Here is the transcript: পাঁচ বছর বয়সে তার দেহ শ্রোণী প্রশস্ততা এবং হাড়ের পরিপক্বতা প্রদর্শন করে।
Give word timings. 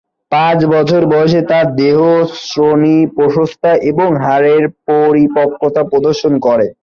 পাঁচ 0.31 0.59
বছর 0.73 1.01
বয়সে 1.11 1.41
তার 1.51 1.65
দেহ 1.75 1.97
শ্রোণী 2.43 2.97
প্রশস্ততা 3.15 3.71
এবং 3.91 4.09
হাড়ের 4.23 4.63
পরিপক্বতা 4.87 5.81
প্রদর্শন 5.91 6.33
করে। 6.45 6.67